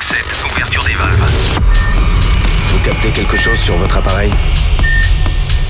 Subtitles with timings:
[0.00, 0.16] 5-7,
[0.52, 1.30] ouverture des valves.
[2.68, 4.32] Vous captez quelque chose sur votre appareil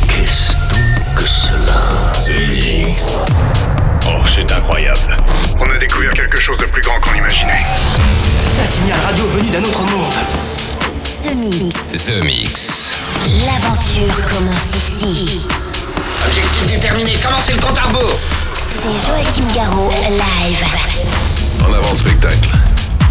[0.09, 2.13] Qu'est-ce donc que cela
[4.07, 5.17] Oh, c'est incroyable.
[5.59, 7.65] On a découvert quelque chose de plus grand qu'on imaginait.
[8.63, 10.13] Un signal radio venu d'un autre monde.
[11.05, 12.07] The Mix.
[12.07, 12.99] The Mix.
[13.47, 15.41] L'aventure commence ici.
[16.27, 18.19] Objectif déterminé, commencez le compte à rebours
[18.55, 20.65] C'est Joachim Garraud, live.
[21.69, 22.49] En avant de spectacle.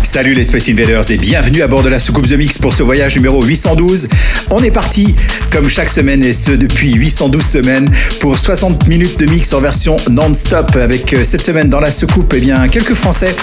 [0.04, 2.84] Salut les Space Invaders et bienvenue à bord de la soucoupe The Mix pour ce
[2.84, 4.08] voyage numéro 812.
[4.52, 5.16] On est parti,
[5.52, 9.96] comme chaque semaine et ce depuis 812 semaines, pour 60 minutes de mix en version
[10.10, 13.36] non-stop avec euh, cette semaine dans la soucoupe eh bien, quelques Français.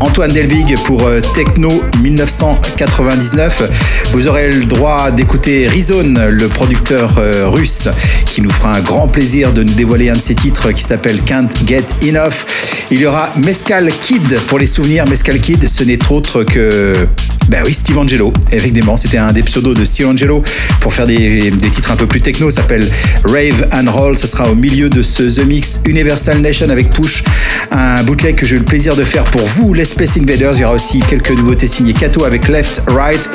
[0.00, 4.10] Antoine Delvig pour euh, Techno 1999.
[4.12, 7.88] Vous aurez le droit d'écouter Rizone, le producteur euh, russe,
[8.24, 11.22] qui nous fera un grand plaisir de nous dévoiler un de ses titres qui s'appelle
[11.22, 12.44] Can't Get Enough.
[12.90, 15.06] Il y aura Mescal Kid pour les souvenirs.
[15.06, 17.06] Mescal Kid, ce n'est autre que
[17.48, 18.32] ben oui, Steve Angelo.
[18.52, 20.42] Effectivement, c'était un des pseudos de Steve Angelo
[20.80, 22.50] pour faire des, des titres un peu plus techno.
[22.50, 22.88] Ça s'appelle
[23.24, 24.18] Rave and Roll.
[24.18, 27.24] Ce sera au milieu de ce The Mix Universal Nation avec Push,
[27.70, 30.54] un bootleg que j'ai eu le plaisir de faire pour vous, les Space Invaders.
[30.54, 33.28] Il y aura aussi quelques nouveautés signées Kato avec Left Right.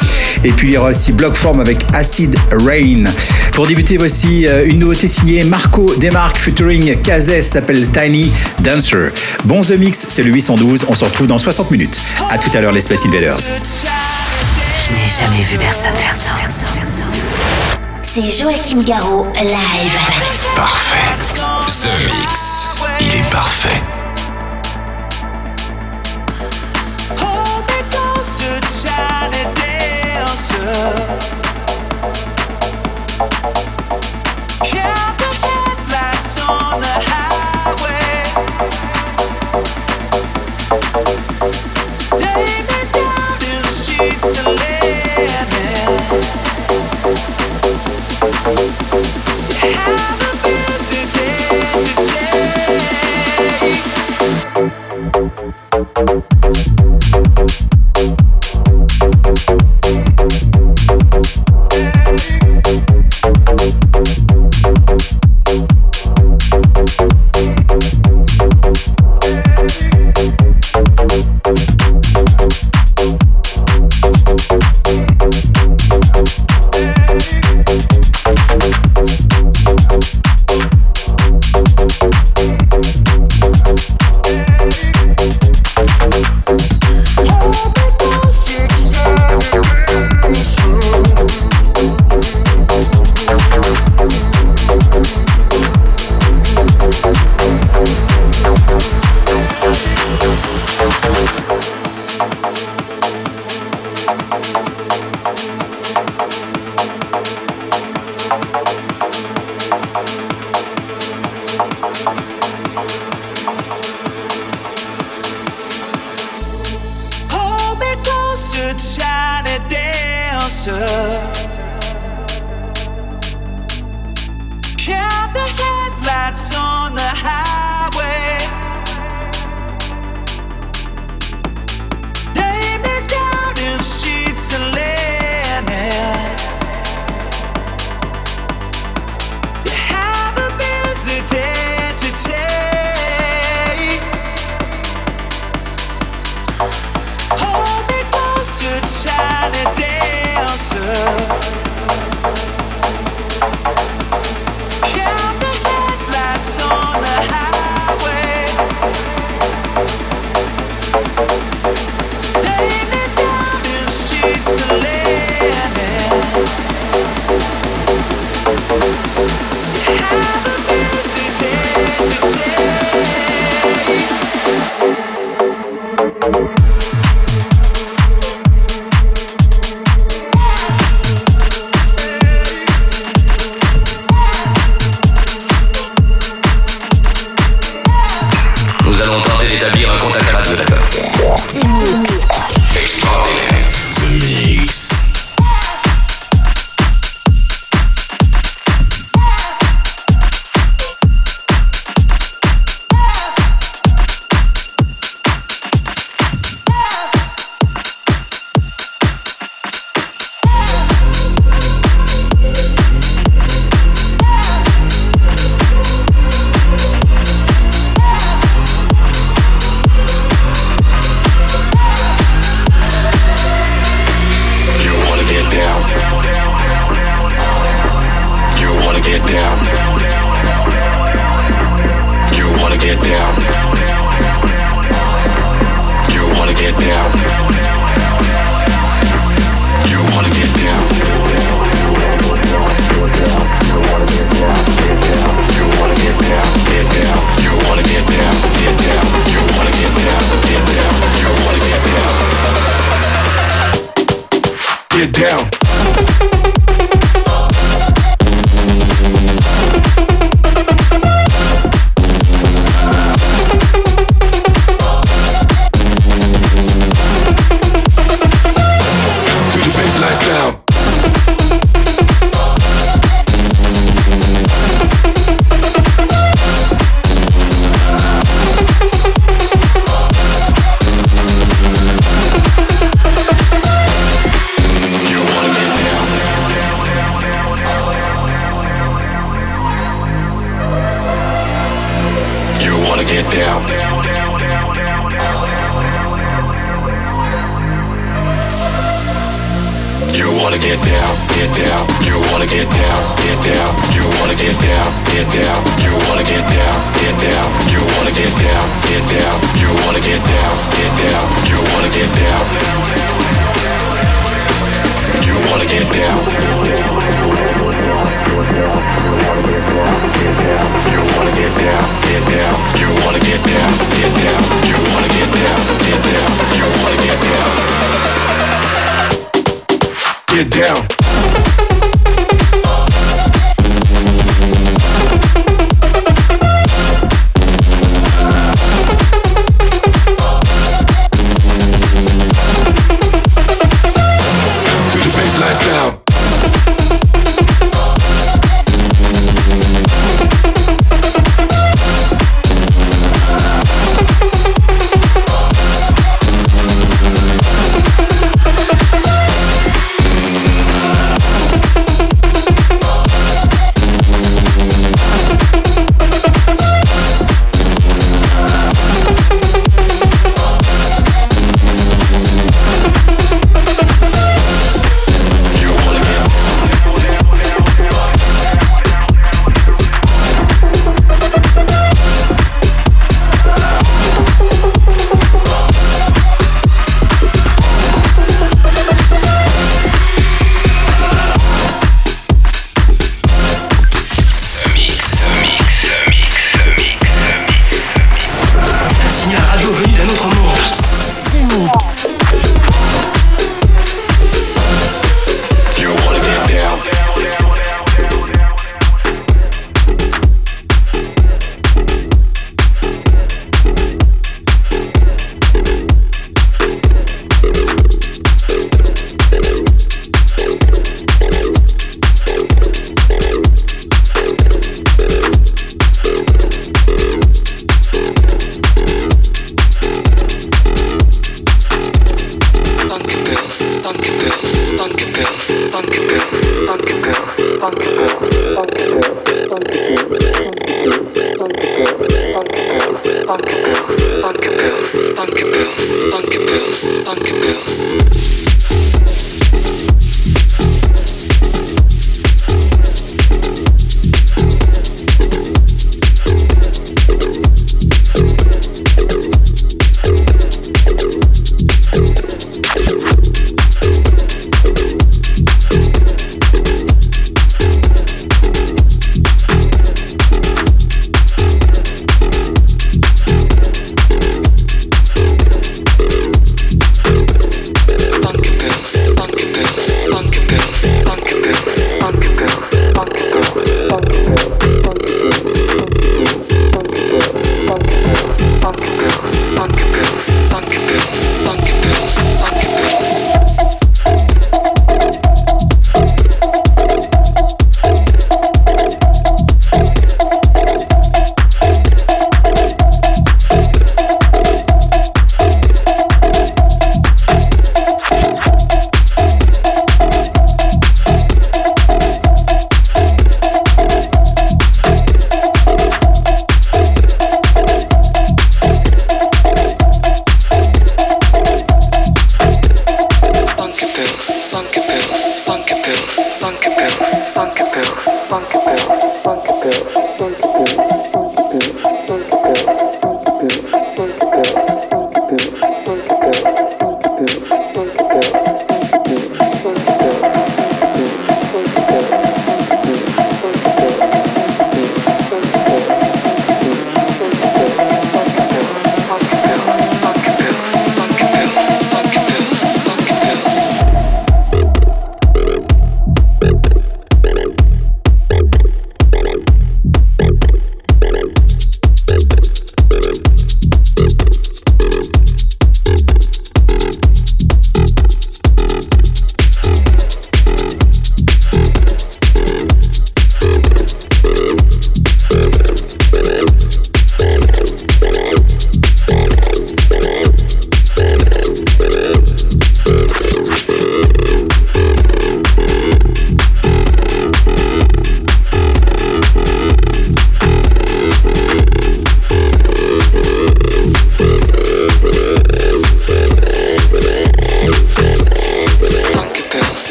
[0.43, 3.03] Et puis il y aura aussi Blockform avec Acid Rain.
[3.53, 9.11] Pour débuter, voici euh, une nouveauté signée Marco Demarque featuring Kazes s'appelle Tiny Dancer.
[9.45, 10.85] Bon The Mix, c'est le 812.
[10.89, 11.99] On se retrouve dans 60 minutes.
[12.29, 14.02] À tout à l'heure, les Space Invaders.
[14.85, 16.31] Je n'ai jamais vu personne faire ça.
[18.03, 19.97] C'est Joachim Garraud, live.
[20.55, 20.97] Parfait.
[21.65, 22.83] The Mix.
[22.99, 23.92] Il est parfait.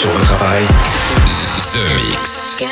[0.00, 0.66] Sur le travail.
[1.72, 2.64] The Mix.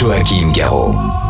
[0.00, 1.29] Joachim Garraud.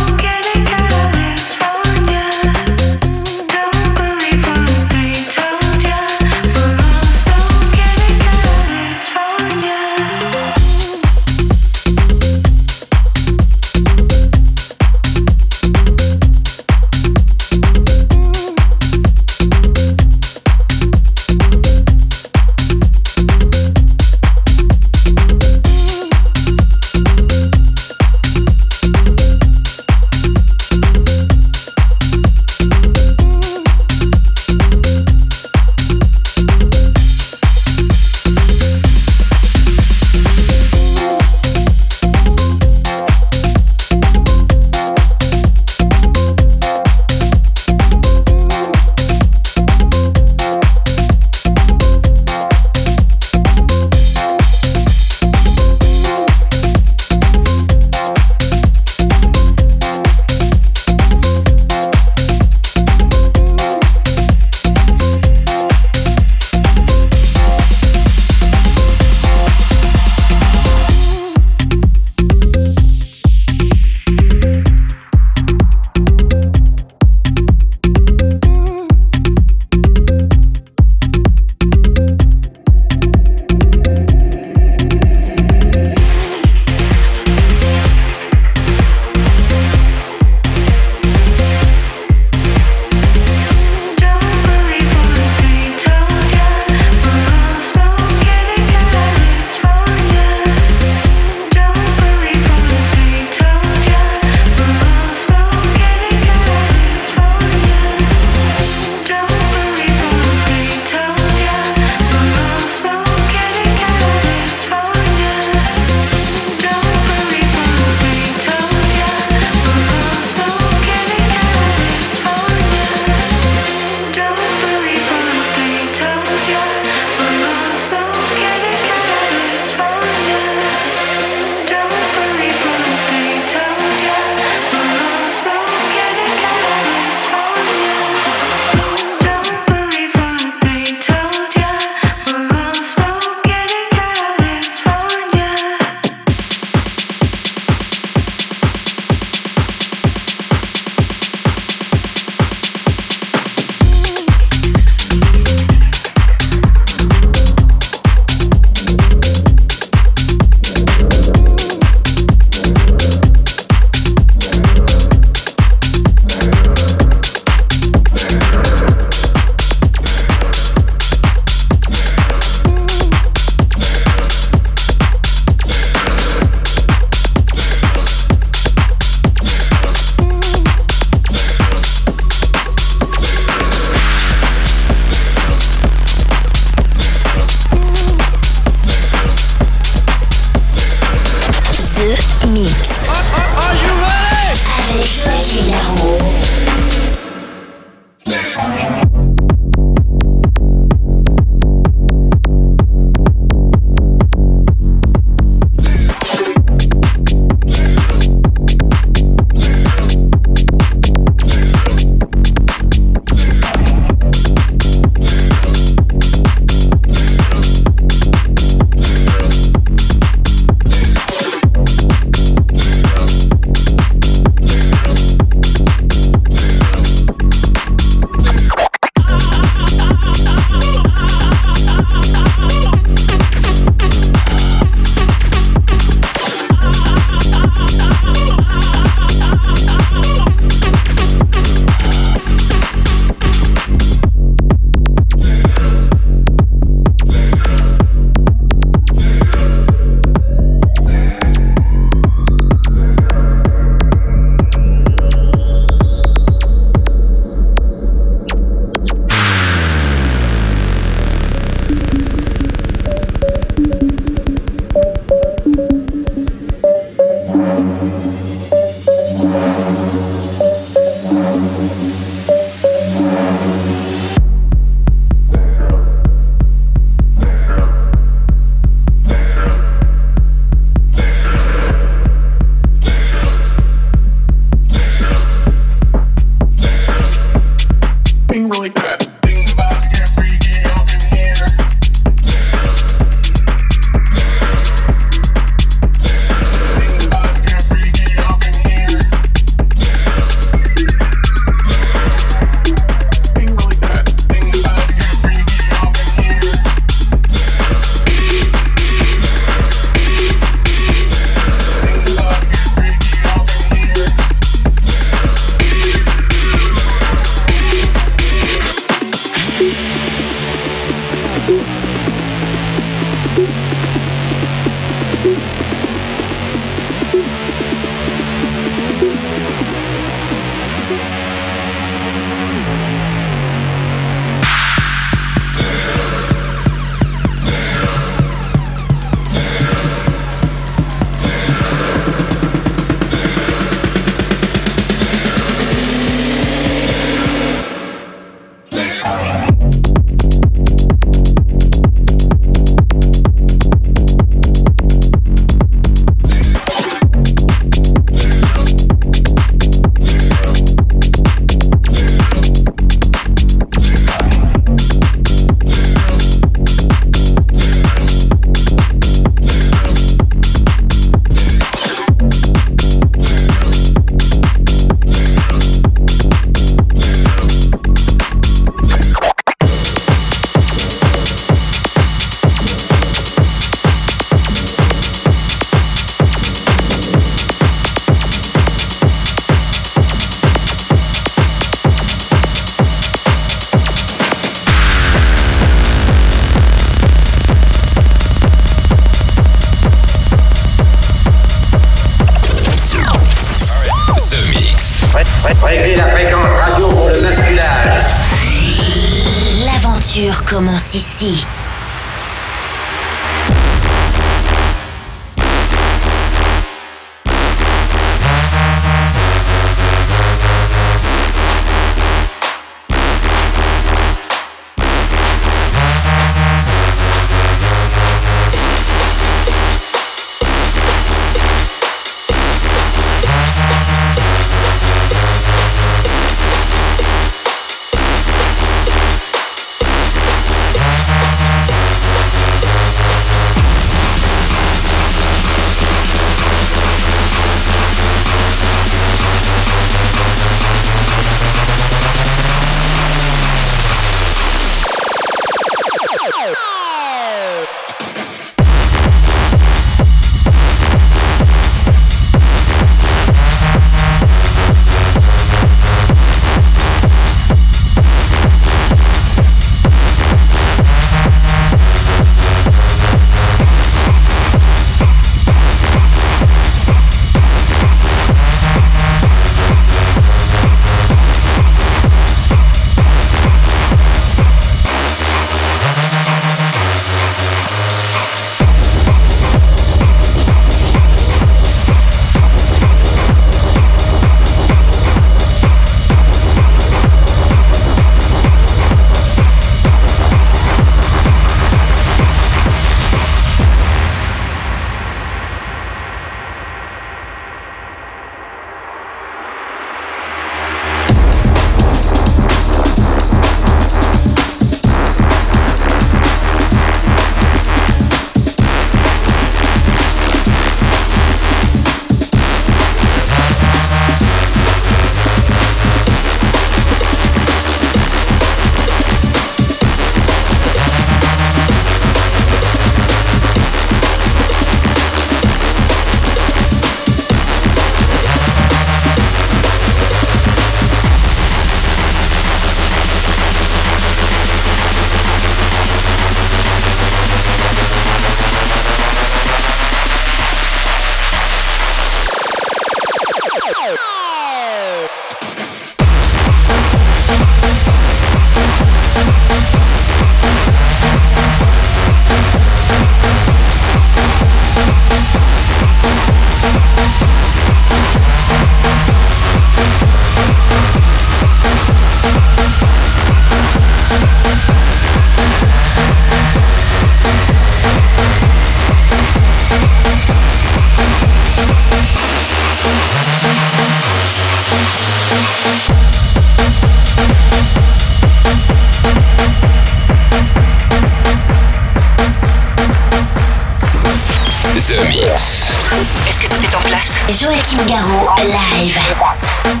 [597.61, 600.00] Joachim Garraud, live.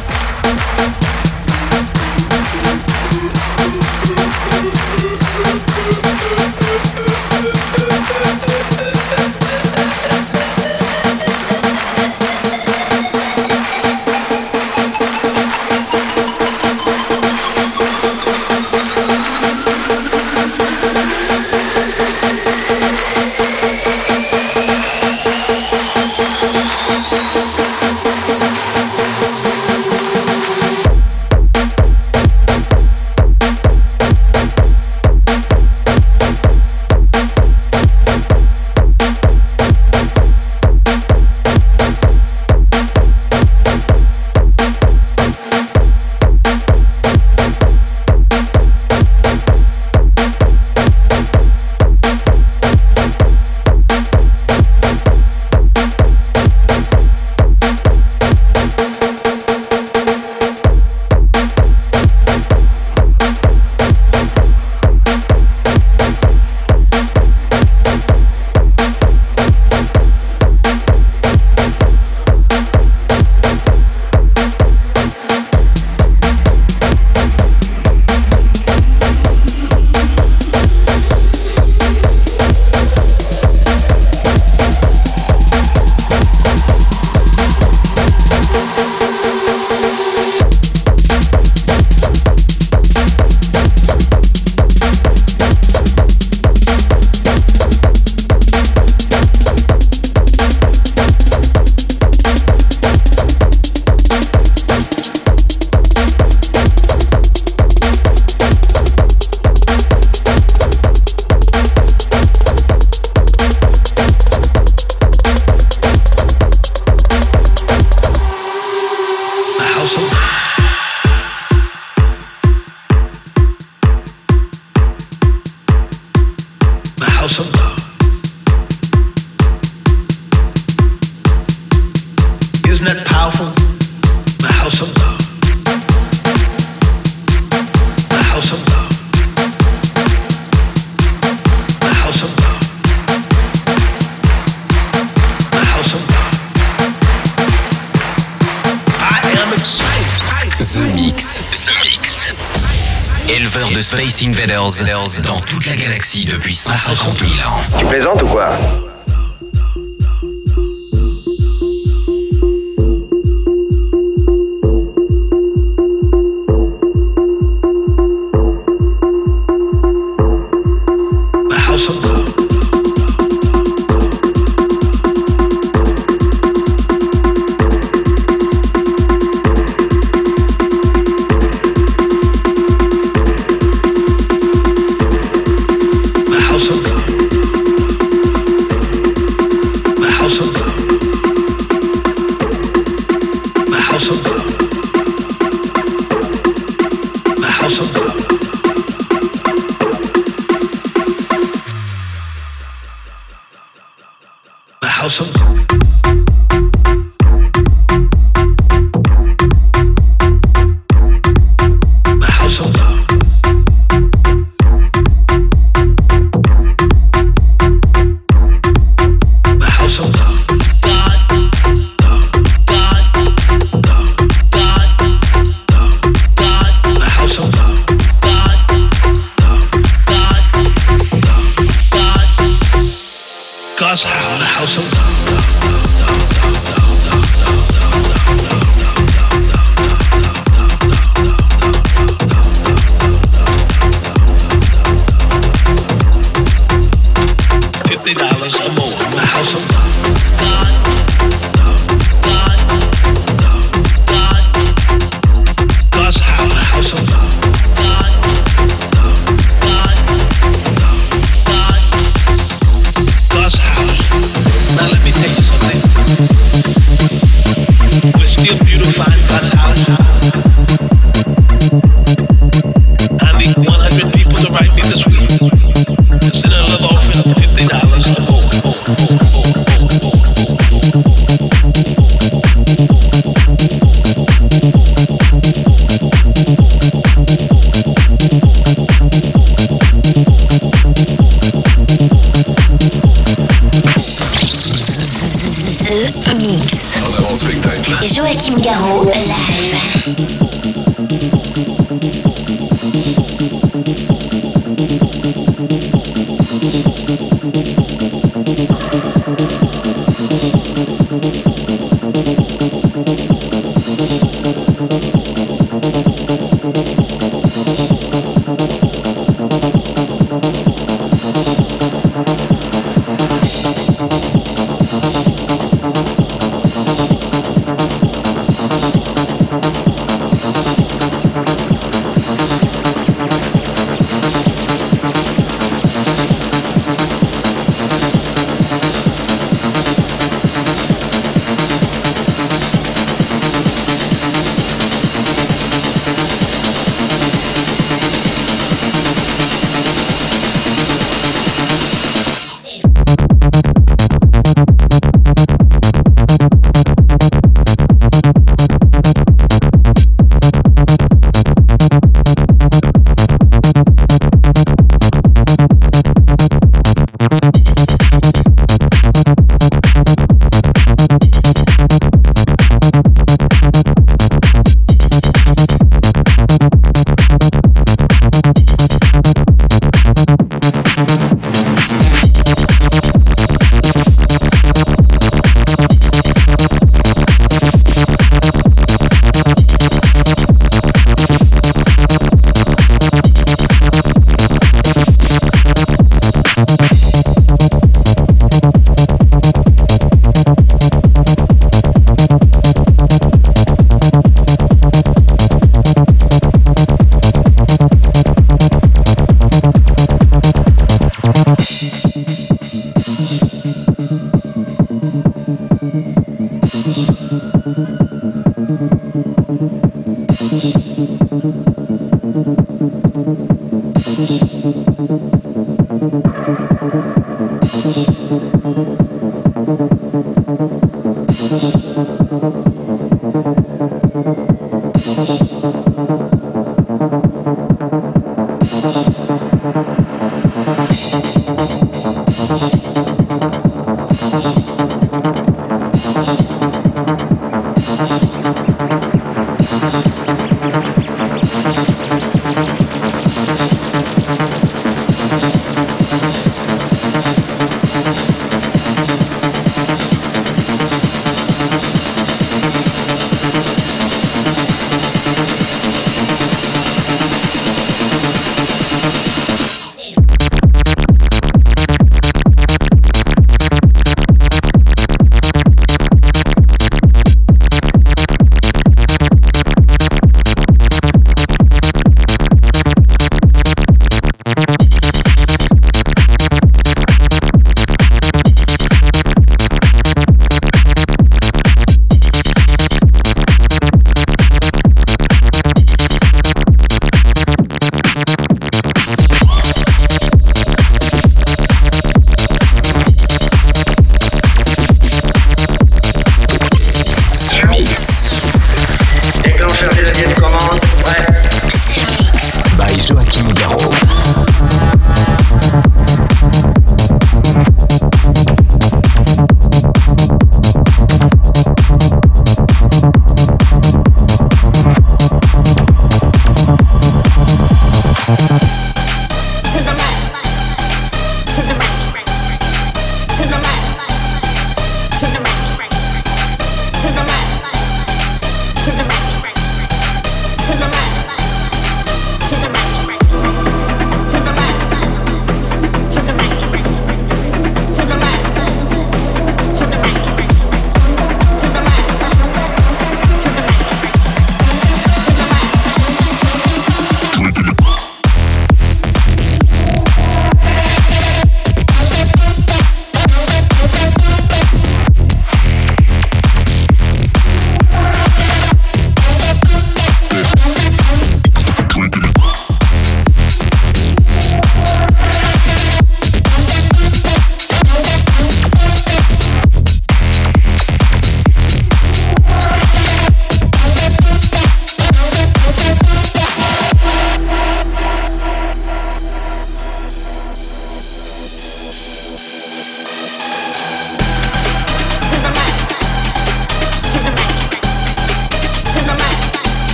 [154.61, 157.79] Dans toute la galaxie depuis 150 000 ans.
[157.79, 158.51] Tu plaisantes ou quoi?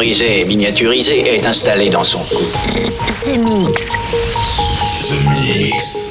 [0.00, 2.44] Et miniaturisé est installé dans son cou.
[3.06, 3.92] The Mix.
[5.00, 6.07] The Mix.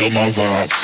[0.00, 0.80] feel my vibes.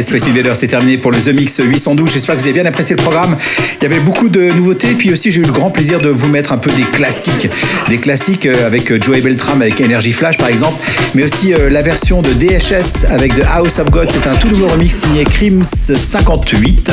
[0.00, 2.10] Les Space Invaders, c'est terminé pour le The Mix 812.
[2.10, 3.36] J'espère que vous avez bien apprécié le programme.
[3.80, 4.94] Il y avait beaucoup de nouveautés.
[4.94, 7.50] Puis aussi, j'ai eu le grand plaisir de vous mettre un peu des classiques.
[7.90, 10.82] Des classiques euh, avec euh, Joey Beltram, avec Energy Flash, par exemple.
[11.14, 14.08] Mais aussi euh, la version de DHS avec The House of God.
[14.10, 16.92] C'est un tout nouveau remix signé Crims 58.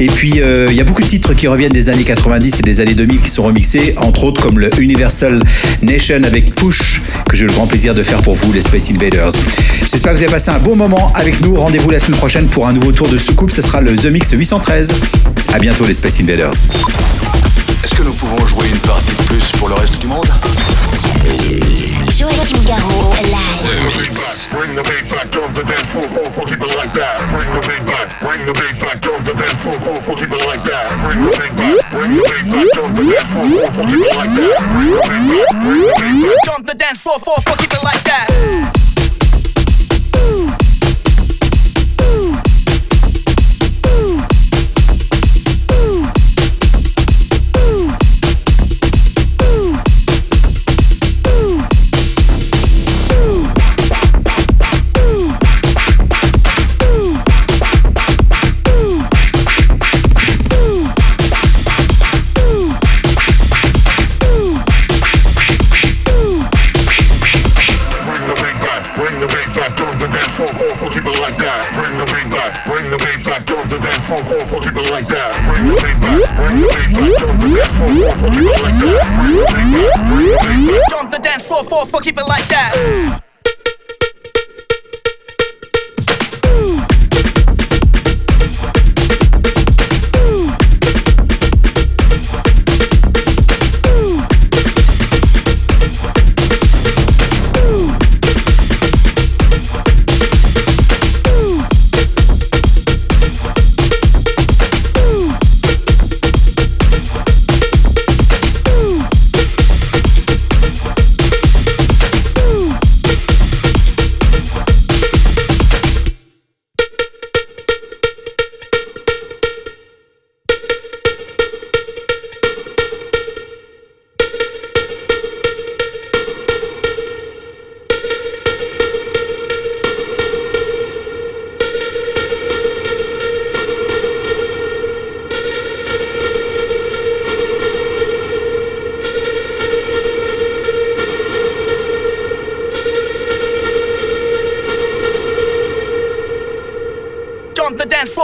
[0.00, 2.62] Et puis, euh, il y a beaucoup de titres qui reviennent des années 90 et
[2.62, 5.42] des années 2000 qui sont remixés, entre autres comme le Universal
[5.82, 8.90] Nation avec Push, que j'ai eu le grand plaisir de faire pour vous, les Space
[8.90, 9.32] Invaders.
[9.80, 11.56] J'espère que vous avez passé un bon moment avec nous.
[11.56, 13.50] Rendez-vous la semaine prochaine pour un nouveau tour de soucoupe.
[13.50, 14.92] Ce sera le The Mix 813.
[15.52, 16.54] À bientôt, les Space Invaders.
[17.82, 20.28] Est-ce que nous pouvons jouer une partie de plus pour le reste du monde?
[22.16, 24.48] Joachim Garraud, live.
[24.52, 24.97] Bring the beat
[25.28, 27.18] back, drop the dance floor, floor, keep it like that.
[27.30, 30.62] Bring the beat back, bring the beat back, drop the dance floor, keep it like
[30.64, 30.88] that.
[31.04, 33.02] Bring the beat back, bring the beat back, drop the
[33.88, 34.58] keep it like that.
[34.72, 36.44] Bring the beat back, bring the beat back.
[36.44, 38.77] Jump the dance floor, floor, floor, keep it like that.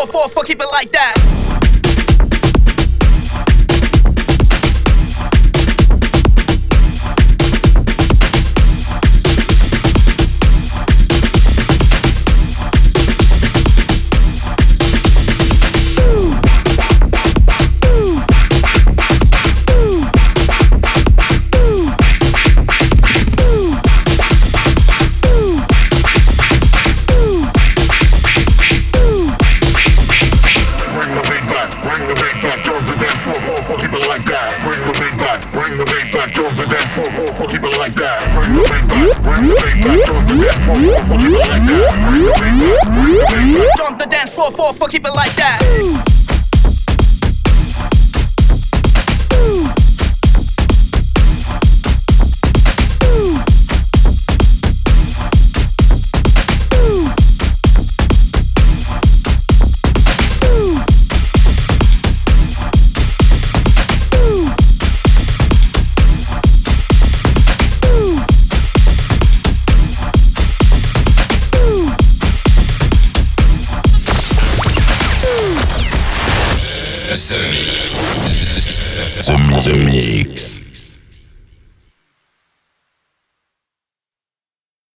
[0.06, 1.23] 444, fuck keep it like that.